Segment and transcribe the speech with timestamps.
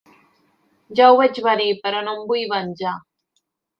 [0.99, 2.95] Ja ho veig venir, però jo em vull venjar.